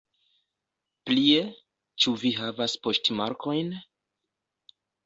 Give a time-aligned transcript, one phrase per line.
[1.09, 1.43] Plie,
[2.05, 3.73] ĉu vi havas poŝtmarkojn?